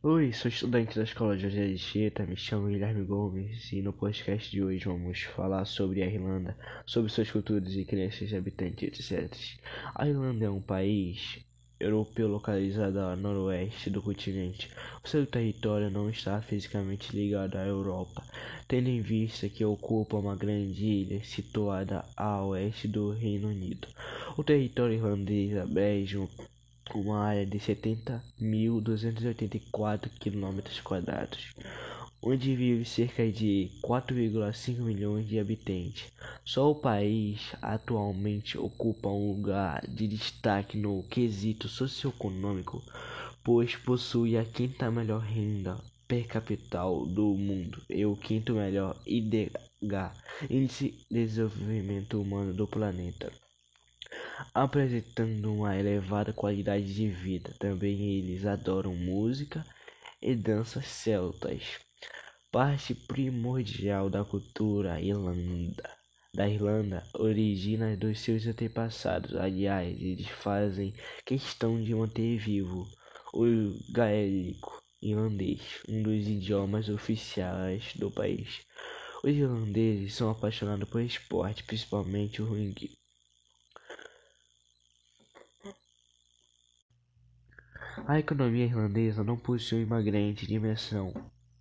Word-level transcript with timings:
Oi, 0.00 0.32
sou 0.32 0.48
estudante 0.48 0.96
da 0.96 1.02
Escola 1.02 1.36
de 1.36 1.46
Anchieta, 1.46 2.24
me 2.24 2.36
chamo 2.36 2.68
Guilherme 2.68 3.04
Gomes 3.04 3.72
e 3.72 3.82
no 3.82 3.92
podcast 3.92 4.48
de 4.48 4.62
hoje 4.62 4.84
vamos 4.84 5.22
falar 5.22 5.64
sobre 5.64 6.04
a 6.04 6.06
Irlanda, 6.06 6.56
sobre 6.86 7.10
suas 7.10 7.28
culturas 7.28 7.74
e 7.74 7.84
crenças 7.84 8.28
de 8.28 8.36
habitantes, 8.36 9.10
etc. 9.10 9.34
A 9.96 10.08
Irlanda 10.08 10.44
é 10.44 10.50
um 10.50 10.60
país 10.60 11.40
europeu 11.80 12.28
localizado 12.28 13.00
a 13.00 13.16
noroeste 13.16 13.90
do 13.90 14.00
continente. 14.00 14.70
O 15.04 15.08
seu 15.08 15.26
território 15.26 15.90
não 15.90 16.08
está 16.08 16.40
fisicamente 16.40 17.12
ligado 17.12 17.56
à 17.56 17.66
Europa, 17.66 18.22
tendo 18.68 18.88
em 18.88 19.00
vista 19.00 19.48
que 19.48 19.64
ocupa 19.64 20.16
uma 20.16 20.36
grande 20.36 20.84
ilha 20.84 21.24
situada 21.24 22.04
a 22.16 22.44
oeste 22.44 22.86
do 22.86 23.10
Reino 23.10 23.48
Unido. 23.48 23.88
O 24.36 24.44
território 24.44 24.94
irlandês 24.94 25.56
abrange 25.56 26.16
uma 26.94 27.20
área 27.20 27.44
de 27.44 27.58
70.284 27.58 30.08
km, 30.18 30.62
onde 32.22 32.56
vive 32.56 32.84
cerca 32.84 33.30
de 33.30 33.70
4,5 33.82 34.80
milhões 34.80 35.28
de 35.28 35.38
habitantes. 35.38 36.10
Só 36.44 36.68
o 36.70 36.74
país 36.74 37.52
atualmente 37.62 38.58
ocupa 38.58 39.08
um 39.08 39.32
lugar 39.32 39.86
de 39.86 40.08
destaque 40.08 40.76
no 40.76 41.02
quesito 41.04 41.68
socioeconômico, 41.68 42.82
pois 43.44 43.76
possui 43.76 44.36
a 44.36 44.44
quinta 44.44 44.90
melhor 44.90 45.20
renda 45.20 45.78
per 46.06 46.26
capita 46.26 46.82
do 47.06 47.34
mundo 47.34 47.82
e 47.88 48.04
o 48.06 48.16
quinto 48.16 48.54
melhor 48.54 48.96
IDH, 49.06 50.12
Índice 50.50 50.94
de 51.10 51.26
Desenvolvimento 51.26 52.20
Humano 52.20 52.54
do 52.54 52.66
planeta 52.66 53.30
apresentando 54.54 55.52
uma 55.52 55.76
elevada 55.76 56.32
qualidade 56.32 56.94
de 56.94 57.08
vida. 57.08 57.54
Também 57.58 58.18
eles 58.18 58.44
adoram 58.46 58.94
música 58.94 59.64
e 60.20 60.34
danças 60.34 60.86
celtas, 60.86 61.78
parte 62.50 62.94
primordial 62.94 64.10
da 64.10 64.24
cultura 64.24 65.00
irlanda. 65.00 65.98
Da 66.34 66.46
Irlanda 66.48 67.02
origina 67.14 67.96
dos 67.96 68.20
seus 68.20 68.46
antepassados. 68.46 69.34
Aliás, 69.34 70.00
eles 70.00 70.28
fazem 70.28 70.94
questão 71.24 71.82
de 71.82 71.94
manter 71.94 72.38
vivo 72.38 72.86
o 73.32 73.44
gaélico 73.90 74.82
irlandês, 75.00 75.60
um 75.88 76.02
dos 76.02 76.28
idiomas 76.28 76.88
oficiais 76.88 77.92
do 77.96 78.10
país. 78.10 78.60
Os 79.24 79.30
irlandeses 79.30 80.14
são 80.14 80.30
apaixonados 80.30 80.88
por 80.88 81.00
esporte, 81.00 81.64
principalmente 81.64 82.42
o 82.42 82.46
rugby. 82.46 82.97
A 88.06 88.18
economia 88.18 88.64
irlandesa 88.64 89.22
não 89.22 89.36
possui 89.36 89.84
uma 89.84 90.00
grande 90.00 90.46
dimensão. 90.46 91.12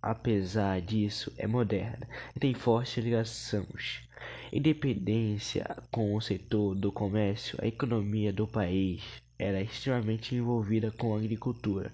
Apesar 0.00 0.80
disso, 0.80 1.32
é 1.36 1.46
moderna 1.46 2.08
e 2.34 2.40
tem 2.40 2.54
fortes 2.54 3.02
ligações. 3.02 4.02
Independência 4.52 5.64
com 5.90 6.14
o 6.14 6.20
setor 6.20 6.74
do 6.74 6.92
comércio, 6.92 7.58
a 7.60 7.66
economia 7.66 8.32
do 8.32 8.46
país 8.46 9.02
era 9.38 9.60
extremamente 9.60 10.34
envolvida 10.34 10.90
com 10.90 11.14
a 11.14 11.18
agricultura. 11.18 11.92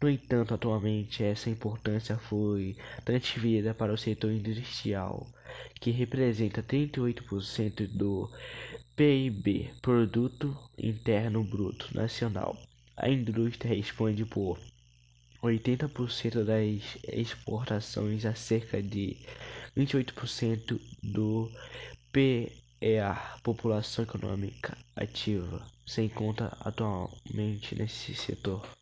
No 0.00 0.08
entanto, 0.08 0.54
atualmente 0.54 1.22
essa 1.22 1.50
importância 1.50 2.16
foi 2.16 2.76
transferida 3.04 3.74
para 3.74 3.92
o 3.92 3.98
setor 3.98 4.32
industrial, 4.32 5.26
que 5.80 5.90
representa 5.90 6.62
38% 6.62 7.86
do 7.86 8.30
PIB, 8.96 9.70
Produto 9.80 10.56
Interno 10.78 11.44
Bruto 11.44 11.94
Nacional. 11.94 12.56
A 13.02 13.08
indústria 13.08 13.74
responde 13.74 14.26
por 14.26 14.58
80% 15.42 16.44
das 16.44 16.98
exportações 17.10 18.26
a 18.26 18.34
cerca 18.34 18.82
de 18.82 19.16
28% 19.74 20.78
do 21.02 21.50
PEA, 22.12 23.14
população 23.42 24.04
econômica 24.04 24.76
ativa, 24.94 25.66
sem 25.86 26.10
conta 26.10 26.54
atualmente 26.60 27.74
nesse 27.74 28.14
setor. 28.14 28.79